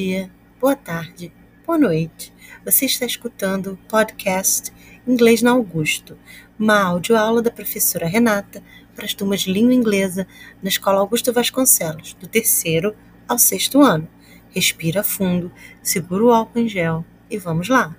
[0.00, 0.30] Dia,
[0.60, 1.32] boa tarde,
[1.66, 2.32] boa noite.
[2.64, 4.72] Você está escutando o podcast
[5.04, 6.16] Inglês na Augusto,
[6.56, 8.62] uma audioaula da professora Renata
[8.94, 10.24] para as turmas de língua inglesa
[10.62, 12.96] na Escola Augusto Vasconcelos, do terceiro
[13.26, 14.08] ao sexto ano.
[14.50, 15.50] Respira fundo,
[15.82, 17.96] segura o álcool em gel e vamos lá.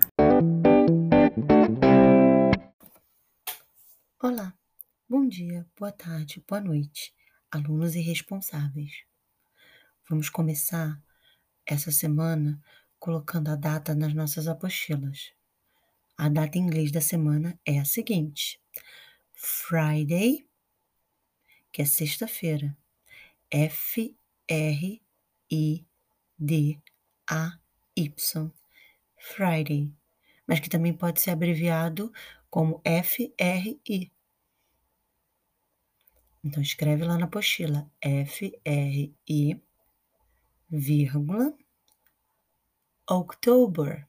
[4.22, 4.54] Olá,
[5.06, 7.12] bom dia, boa tarde, boa noite,
[7.50, 9.04] alunos irresponsáveis.
[10.08, 10.98] Vamos começar
[11.66, 12.60] essa semana
[12.98, 15.32] colocando a data nas nossas apostilas.
[16.16, 18.60] A data em inglês da semana é a seguinte:
[19.32, 20.46] Friday,
[21.72, 22.76] que é sexta-feira.
[23.50, 25.02] F R
[25.50, 25.86] I
[26.38, 26.78] D
[27.28, 27.58] A
[27.96, 28.52] Y.
[29.16, 29.92] Friday,
[30.46, 32.12] mas que também pode ser abreviado
[32.48, 34.10] como F R I.
[36.42, 39.60] Então escreve lá na apostila F R I
[40.70, 41.52] vírgula,
[43.08, 44.06] October.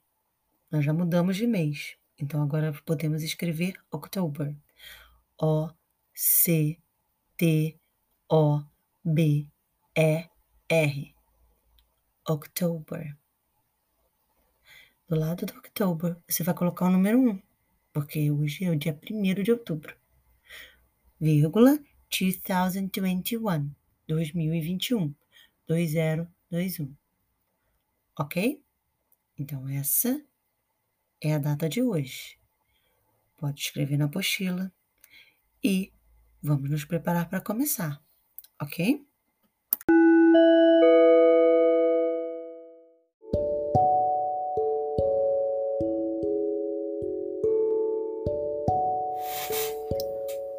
[0.70, 4.56] Nós já mudamos de mês, então agora podemos escrever October.
[5.42, 5.70] O
[6.14, 6.78] C
[7.36, 7.80] T
[8.30, 8.64] O
[9.04, 9.48] B
[9.96, 10.30] E
[10.70, 11.16] R.
[12.30, 13.18] October.
[15.10, 17.42] Do lado do October, você vai colocar o número 1,
[17.92, 19.96] porque hoje é o dia 1 de outubro.
[21.20, 21.78] Vírgula
[22.10, 23.74] 2021,
[24.08, 25.14] 2021,
[25.68, 26.96] 20 2, 1.
[28.20, 28.62] Ok?
[29.40, 30.22] Então, essa
[31.22, 32.38] é a data de hoje.
[33.38, 34.72] Pode escrever na apostila
[35.64, 35.94] e
[36.44, 38.04] vamos nos preparar para começar,
[38.62, 39.04] ok?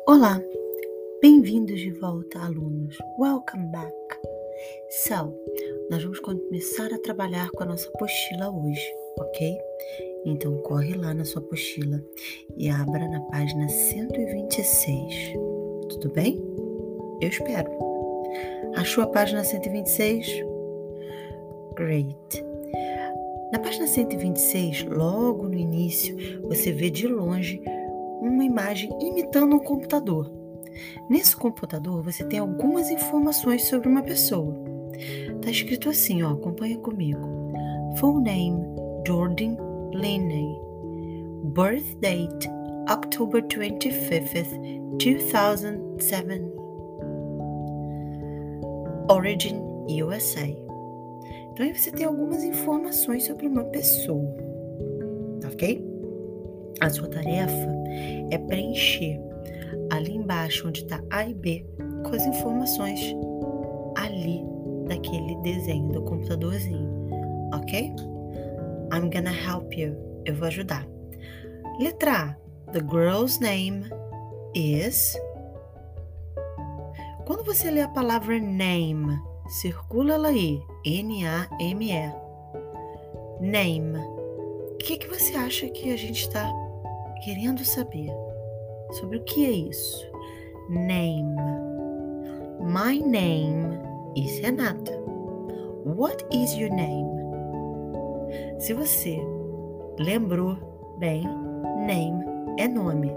[0.07, 0.41] Olá,
[1.21, 2.97] bem-vindos de volta, alunos.
[3.19, 4.02] Welcome back.
[5.09, 5.35] So,
[5.91, 9.59] nós vamos começar a trabalhar com a nossa apostila hoje, ok?
[10.25, 12.01] Então corre lá na sua apostila
[12.57, 15.33] e abra na página 126.
[15.89, 16.41] Tudo bem?
[17.21, 17.69] Eu espero.
[18.77, 20.25] Achou a página 126?
[21.75, 22.45] Great.
[23.51, 27.61] Na página 126, logo no início, você vê de longe
[28.21, 30.31] uma imagem imitando um computador.
[31.11, 34.62] Nesse computador, você tem algumas informações sobre uma pessoa.
[35.43, 37.29] Tá escrito assim, ó, acompanha comigo.
[37.99, 38.65] Full name
[39.07, 39.57] Jordan
[39.93, 40.57] Linney.
[41.47, 42.49] Birth date
[42.89, 44.47] October 25th,
[44.99, 46.43] 2007.
[49.11, 50.47] Origin USA.
[51.53, 54.33] Então aí você tem algumas informações sobre uma pessoa.
[55.41, 55.85] Tá ok?
[56.81, 57.69] A sua tarefa
[58.31, 59.21] é preencher
[59.91, 61.67] ali embaixo onde está A e B
[62.05, 63.01] com as informações
[63.97, 64.52] ali
[64.93, 67.09] daquele desenho do computadorzinho,
[67.55, 67.95] ok?
[68.93, 69.97] I'm gonna help you.
[70.27, 70.87] Eu vou ajudar.
[71.81, 72.73] Letra A.
[72.73, 73.85] The girl's name
[74.55, 75.17] is.
[77.27, 80.61] Quando você lê a palavra name, circula ela aí.
[80.85, 82.13] N-A-M-E.
[83.41, 83.99] Name.
[84.73, 86.51] O que, que você acha que a gente está
[87.25, 88.11] querendo saber?
[88.93, 90.07] Sobre o que é isso?
[90.69, 91.35] Name.
[92.61, 94.93] My name is Renata.
[95.85, 97.09] What is your name?
[98.59, 99.21] Se você
[99.99, 100.57] lembrou
[100.99, 101.25] bem,
[101.87, 102.25] name
[102.59, 103.11] é nome.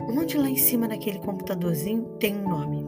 [0.00, 2.84] Onde lá em cima naquele computadorzinho tem um nome?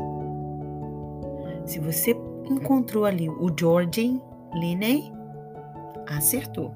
[1.66, 2.14] Se você
[2.44, 4.20] encontrou ali o Georgine
[4.54, 5.12] Linney,
[6.08, 6.72] acertou.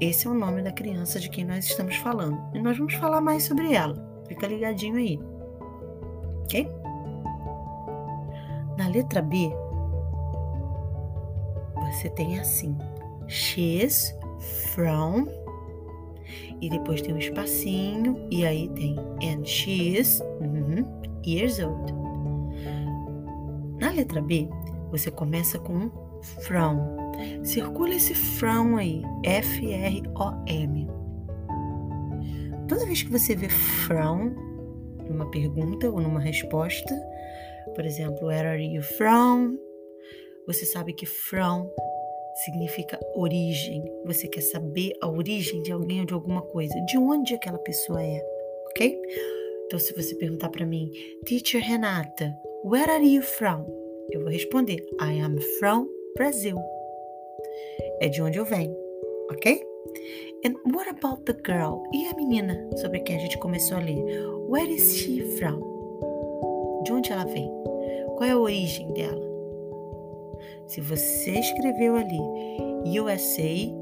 [0.00, 2.40] Esse é o nome da criança de quem nós estamos falando.
[2.54, 3.94] E nós vamos falar mais sobre ela.
[4.26, 5.20] Fica ligadinho aí.
[6.44, 6.68] Ok?
[8.78, 9.52] Na letra B,
[11.90, 12.76] você tem assim:
[13.28, 14.14] she's
[14.72, 15.26] from.
[16.60, 18.28] E depois tem um espacinho.
[18.30, 20.84] E aí tem and she's uhum,
[21.24, 21.92] years old.
[23.80, 24.48] Na letra B,
[24.90, 25.90] você começa com
[26.42, 26.98] from.
[27.42, 30.88] Circula esse from aí, F-R-O-M.
[32.68, 34.34] Toda vez que você vê from
[35.08, 36.94] numa pergunta ou numa resposta,
[37.74, 39.56] por exemplo, where are you from?
[40.50, 41.70] Você sabe que from
[42.44, 43.84] significa origem.
[44.04, 48.02] Você quer saber a origem de alguém ou de alguma coisa, de onde aquela pessoa
[48.02, 48.20] é,
[48.66, 49.00] ok?
[49.66, 50.90] Então, se você perguntar para mim,
[51.24, 53.64] Teacher Renata, where are you from?
[54.10, 55.86] Eu vou responder, I am from
[56.16, 56.56] Brazil.
[58.00, 58.76] É de onde eu venho,
[59.30, 59.64] ok?
[60.44, 61.80] And what about the girl?
[61.94, 64.04] E a menina sobre quem a gente começou a ler?
[64.48, 65.60] Where is she from?
[66.82, 67.48] De onde ela vem?
[68.16, 69.29] Qual é a origem dela?
[70.66, 72.20] Se você escreveu ali
[72.98, 73.74] USA,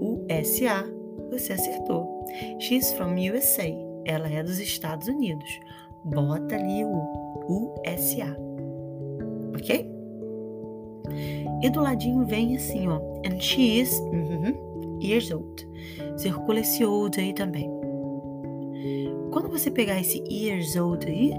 [0.00, 0.84] USA,
[1.30, 2.26] você acertou.
[2.58, 3.68] She's from USA.
[4.04, 5.60] Ela é dos Estados Unidos.
[6.04, 8.36] Bota ali o USA.
[9.56, 9.90] Ok?
[11.62, 13.00] E do ladinho vem assim, ó.
[13.26, 14.70] And she is uh
[15.00, 15.68] years old.
[16.16, 17.70] Circula esse old aí também.
[19.30, 21.32] Quando você pegar esse years old aí,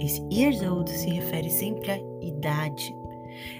[0.00, 2.94] esse years old se refere sempre à idade.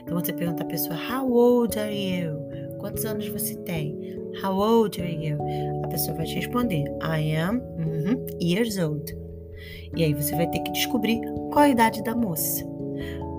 [0.02, 2.36] Então você pergunta a pessoa, How old are you?
[2.78, 4.18] Quantos anos você tem?
[4.42, 5.38] How old are you?
[5.84, 9.16] A pessoa vai te responder, I am uh years old.
[9.96, 11.20] E aí você vai ter que descobrir
[11.52, 12.64] qual a idade da moça.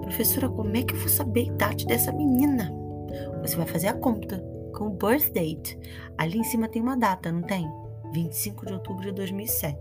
[0.02, 2.72] Professora, como é que eu vou saber a idade dessa menina?
[3.42, 4.38] Você vai fazer a conta
[4.74, 5.78] com o birth date.
[6.18, 7.68] Ali em cima tem uma data, não tem?
[8.14, 9.78] 25 de outubro de 2007.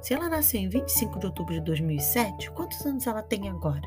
[0.00, 3.82] Se ela nasceu em 25 de outubro de 2007, quantos anos ela tem agora?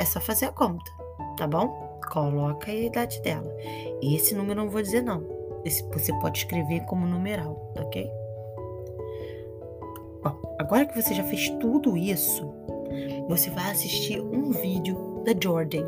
[0.00, 0.90] É só fazer a conta,
[1.36, 1.98] tá bom?
[2.12, 3.50] Coloca a idade dela.
[4.02, 5.22] Esse número eu não vou dizer não.
[5.64, 8.10] Esse você pode escrever como numeral, ok?
[10.22, 12.48] Bom, agora que você já fez tudo isso,
[13.28, 15.84] você vai assistir um vídeo da Jordan.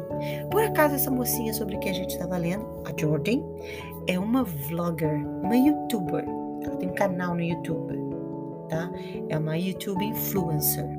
[0.51, 3.41] Por acaso essa mocinha sobre que a gente estava lendo, a Jordan,
[4.09, 6.25] é uma vlogger, uma youtuber.
[6.63, 7.97] Ela tem um canal no YouTube,
[8.69, 8.91] tá?
[9.29, 10.98] É uma YouTube influencer.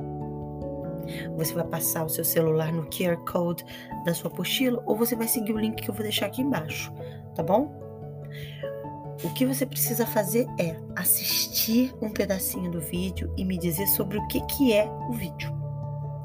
[1.36, 3.66] Você vai passar o seu celular no QR Code
[4.06, 6.92] da sua apostila ou você vai seguir o link que eu vou deixar aqui embaixo,
[7.36, 7.78] tá bom?
[9.24, 14.18] O que você precisa fazer é assistir um pedacinho do vídeo e me dizer sobre
[14.18, 15.52] o que, que é o vídeo,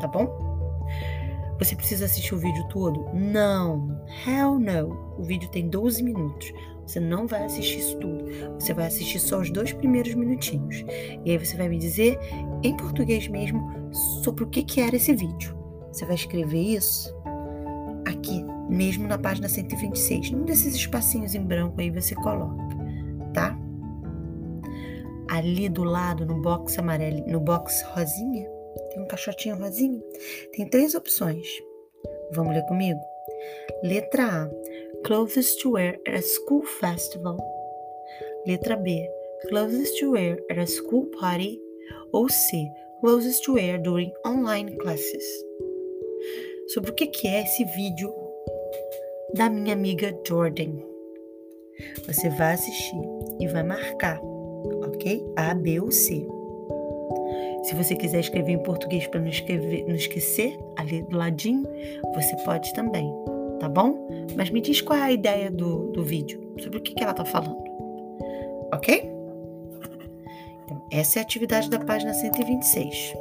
[0.01, 0.45] tá bom?
[1.59, 3.09] Você precisa assistir o vídeo todo?
[3.15, 5.15] Não, hell no.
[5.19, 6.53] O vídeo tem 12 minutos.
[6.85, 8.25] Você não vai assistir isso tudo.
[8.59, 10.85] Você vai assistir só os dois primeiros minutinhos.
[11.25, 12.19] E aí você vai me dizer,
[12.63, 13.84] em português mesmo,
[14.23, 15.56] sobre o que, que era esse vídeo.
[15.93, 17.14] Você vai escrever isso
[18.06, 20.32] aqui, mesmo na página 126.
[20.32, 22.62] Num desses espacinhos em branco aí você coloca,
[23.32, 23.58] tá?
[25.31, 28.49] Ali do lado, no box amarelo, no box rosinha,
[28.91, 30.00] tem um caixotinho rosinha.
[30.52, 31.46] Tem três opções.
[32.32, 33.00] Vamos ler comigo?
[33.82, 34.50] Letra A:
[35.05, 37.38] Clothes to wear at a school festival.
[38.46, 39.08] Letra B:
[39.49, 41.61] Clothes to wear at a school party.
[42.12, 42.70] Ou C:
[43.05, 45.23] Clothes to wear during online classes.
[46.69, 48.11] Sobre o que é esse vídeo
[49.35, 50.73] da minha amiga Jordan.
[52.06, 53.03] Você vai assistir
[53.39, 54.19] e vai marcar,
[54.87, 55.23] ok?
[55.37, 56.27] A, B ou C.
[57.65, 59.31] Se você quiser escrever em português para não,
[59.87, 61.69] não esquecer, ali do ladinho,
[62.15, 63.06] você pode também,
[63.61, 64.09] tá bom?
[64.35, 67.12] Mas me diz qual é a ideia do, do vídeo, sobre o que, que ela
[67.12, 67.62] está falando,
[68.73, 69.14] ok?
[70.91, 73.15] Essa é a atividade da página 126.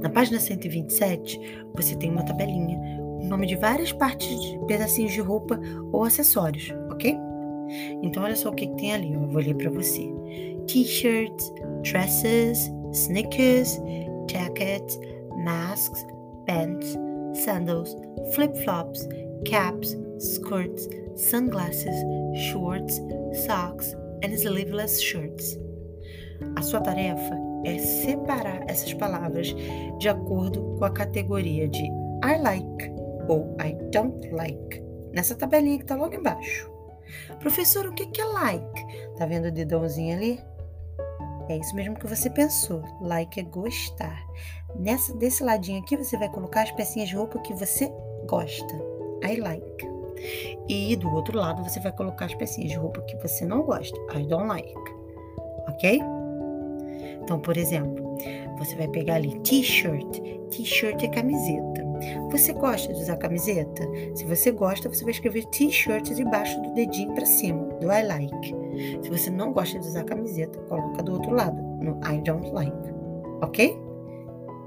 [0.00, 1.40] Na página 127,
[1.74, 5.58] você tem uma tabelinha, o nome de várias partes, de pedacinhos de roupa
[5.92, 7.16] ou acessórios, ok?
[8.02, 10.08] Então, olha só o que, que tem ali, eu vou ler para você:
[10.66, 13.80] t-shirts, dresses, sneakers,
[14.30, 14.98] jackets,
[15.44, 16.06] masks,
[16.46, 16.96] pants,
[17.34, 17.96] sandals,
[18.32, 19.08] flip flops,
[19.44, 21.94] caps, skirts, sunglasses,
[22.50, 23.00] shorts,
[23.46, 25.58] socks and sleeveless shirts.
[26.56, 29.54] A sua tarefa é separar essas palavras
[29.98, 31.84] de acordo com a categoria de
[32.24, 32.90] I like
[33.28, 36.70] ou I don't like, nessa tabelinha que está logo embaixo.
[37.40, 38.86] Professor, o que é like?
[39.16, 40.40] Tá vendo o dedãozinho ali?
[41.48, 42.82] É isso mesmo que você pensou.
[43.00, 44.20] Like é gostar.
[44.76, 47.92] Nessa, desse ladinho aqui, você vai colocar as pecinhas de roupa que você
[48.28, 48.74] gosta.
[49.24, 49.86] I like.
[50.68, 53.96] E do outro lado, você vai colocar as pecinhas de roupa que você não gosta.
[54.12, 54.74] I don't like.
[55.68, 56.15] Ok?
[57.26, 58.16] Então, por exemplo,
[58.56, 60.20] você vai pegar ali t-shirt.
[60.48, 61.84] T-shirt é camiseta.
[62.30, 63.82] Você gosta de usar camiseta?
[64.14, 68.54] Se você gosta, você vai escrever t-shirt debaixo do dedinho para cima, do I like.
[69.02, 72.94] Se você não gosta de usar camiseta, coloca do outro lado, no I don't like.
[73.42, 73.76] Ok?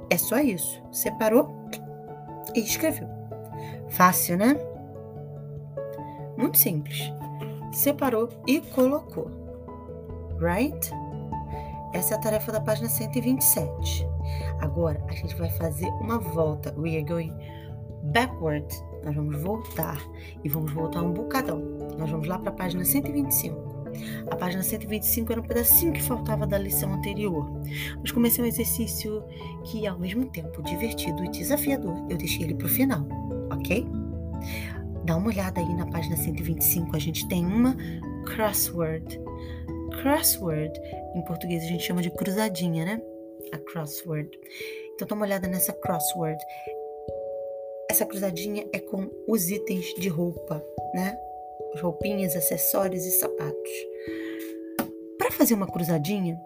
[0.09, 0.83] É só isso.
[0.91, 1.49] Separou
[2.53, 3.07] e escreveu.
[3.87, 4.59] Fácil, né?
[6.37, 7.09] Muito simples.
[7.71, 9.31] Separou e colocou.
[10.39, 10.91] Right?
[11.93, 14.07] Essa é a tarefa da página 127.
[14.59, 16.73] Agora a gente vai fazer uma volta.
[16.77, 17.33] We are going
[18.03, 18.67] backward.
[19.03, 19.97] Nós vamos voltar
[20.43, 21.59] e vamos voltar um bocadão.
[21.97, 23.79] Nós vamos lá para a página 125.
[24.29, 27.49] A página 125 era um pedacinho que faltava da lição anterior.
[27.99, 29.23] Mas comecei um exercício
[29.63, 33.05] que, ao mesmo tempo divertido e desafiador, eu deixei ele para o final,
[33.51, 33.87] ok?
[35.05, 36.95] Dá uma olhada aí na página 125.
[36.95, 37.75] A gente tem uma
[38.25, 39.19] crossword.
[40.01, 40.79] Crossword,
[41.13, 43.01] em português a gente chama de cruzadinha, né?
[43.51, 44.29] A crossword.
[44.95, 46.41] Então dá uma olhada nessa crossword.
[47.89, 50.63] Essa cruzadinha é com os itens de roupa,
[50.93, 51.17] né?
[51.81, 53.71] roupinhas, acessórios e sapatos.
[55.17, 56.39] Para fazer uma cruzadinha,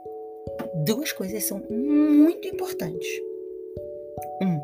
[0.85, 3.07] duas coisas são muito importantes.
[4.41, 4.59] Um,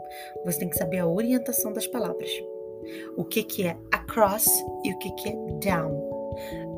[0.46, 2.31] você tem que saber a orientação das palavras.
[3.15, 4.48] O que, que é across
[4.84, 6.10] e o que, que é down.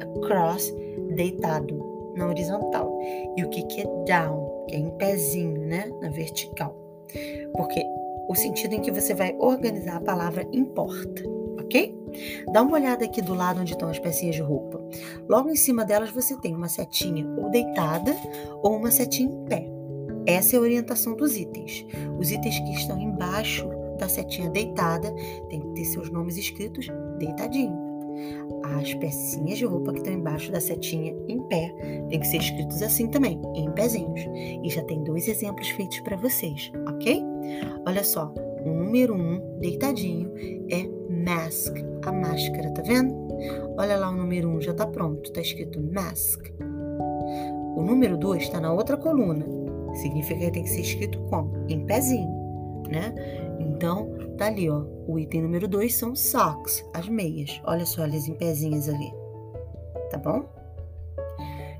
[0.01, 0.73] Across,
[1.15, 2.97] deitado, na horizontal.
[3.37, 5.89] E o que, que é down, que é em pezinho, né?
[6.01, 6.75] Na vertical.
[7.55, 7.83] Porque
[8.27, 11.23] o sentido em que você vai organizar a palavra importa,
[11.59, 11.97] ok?
[12.51, 14.81] Dá uma olhada aqui do lado onde estão as pecinhas de roupa.
[15.27, 18.15] Logo em cima delas você tem uma setinha ou deitada
[18.61, 19.67] ou uma setinha em pé.
[20.25, 21.85] Essa é a orientação dos itens.
[22.19, 25.13] Os itens que estão embaixo da setinha deitada
[25.49, 26.87] tem que ter seus nomes escritos
[27.17, 27.80] deitadinho.
[28.63, 31.73] As pecinhas de roupa que estão embaixo da setinha em pé
[32.09, 34.21] tem que ser escritos assim também, em pezinhos.
[34.63, 37.23] E já tem dois exemplos feitos para vocês, ok?
[37.85, 38.33] Olha só,
[38.65, 40.31] o número um, deitadinho,
[40.69, 40.87] é
[41.23, 43.13] mask, a máscara, tá vendo?
[43.77, 46.47] Olha lá o número um, já tá pronto, tá escrito mask.
[47.75, 49.45] O número dois está na outra coluna,
[49.95, 51.51] significa que tem que ser escrito como?
[51.67, 52.29] Em pezinho,
[52.89, 53.13] né?
[53.59, 54.83] Então, tá ali, ó.
[55.07, 57.61] O item número 2 são socks, as meias.
[57.65, 59.11] Olha só elas em pezinhas ali.
[60.09, 60.45] Tá bom?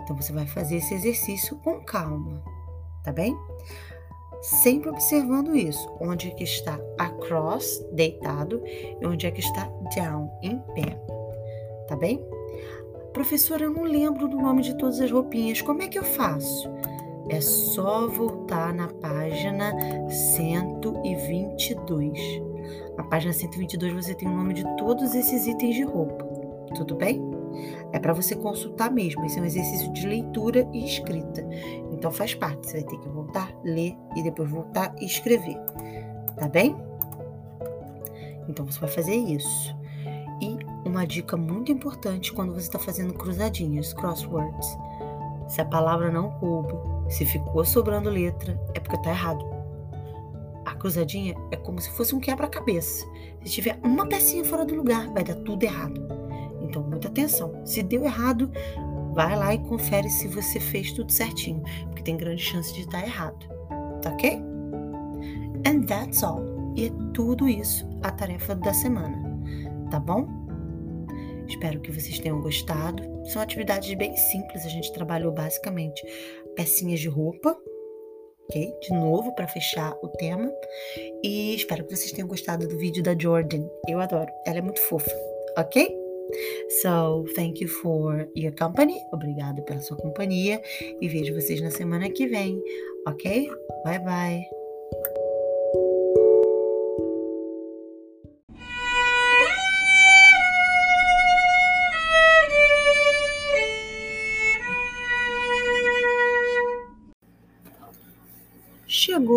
[0.01, 2.43] Então, você vai fazer esse exercício com calma,
[3.03, 3.35] tá bem?
[4.41, 5.87] Sempre observando isso.
[5.99, 10.99] Onde é que está across, deitado, e onde é que está down, em pé.
[11.87, 12.25] Tá bem?
[13.13, 15.61] Professora, eu não lembro do nome de todas as roupinhas.
[15.61, 16.69] Como é que eu faço?
[17.31, 19.71] É só voltar na página
[20.09, 22.19] 122.
[22.97, 26.25] Na página 122 você tem o nome de todos esses itens de roupa.
[26.75, 27.21] Tudo bem?
[27.93, 29.23] É para você consultar mesmo.
[29.23, 31.47] Esse é um exercício de leitura e escrita.
[31.93, 32.67] Então faz parte.
[32.67, 35.57] Você vai ter que voltar, ler e depois voltar e escrever.
[36.35, 36.75] Tá bem?
[38.49, 39.73] Então você vai fazer isso.
[40.41, 44.67] E uma dica muito importante quando você está fazendo cruzadinhas, crosswords.
[45.47, 49.45] Se a palavra não coube, se ficou sobrando letra, é porque tá errado.
[50.65, 53.05] A cruzadinha é como se fosse um quebra-cabeça.
[53.43, 56.01] Se tiver uma pecinha fora do lugar, vai dar tudo errado.
[56.61, 57.65] Então, muita atenção.
[57.65, 58.51] Se deu errado,
[59.13, 63.01] vai lá e confere se você fez tudo certinho, porque tem grande chance de estar
[63.03, 63.45] errado.
[64.01, 64.41] Tá ok?
[65.65, 66.41] And that's all.
[66.75, 69.21] E é tudo isso a tarefa da semana.
[69.89, 70.27] Tá bom?
[71.47, 73.03] Espero que vocês tenham gostado.
[73.25, 76.01] São atividades bem simples, a gente trabalhou basicamente
[76.55, 77.57] pecinhas de roupa,
[78.49, 78.73] ok?
[78.81, 80.51] De novo para fechar o tema.
[81.23, 83.67] E espero que vocês tenham gostado do vídeo da Jordan.
[83.87, 85.11] Eu adoro, ela é muito fofa,
[85.57, 86.01] ok?
[86.81, 88.95] So, thank you for your company.
[89.11, 90.61] Obrigado pela sua companhia
[91.01, 92.61] e vejo vocês na semana que vem,
[93.05, 93.49] ok?
[93.83, 94.60] Bye bye.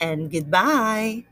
[0.00, 1.24] and goodbye.